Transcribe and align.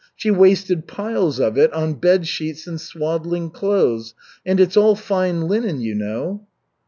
She 0.15 0.31
wasted 0.31 0.87
piles 0.87 1.39
of 1.39 1.59
it 1.59 1.71
on 1.73 1.93
bed 1.93 2.25
sheets 2.27 2.65
and 2.65 2.81
swaddling 2.81 3.51
clothes, 3.51 4.15
and 4.43 4.59
it's 4.59 4.75
all 4.75 4.95
fine 4.95 5.41
linen, 5.41 5.79
you 5.79 5.93
know." 5.93 6.47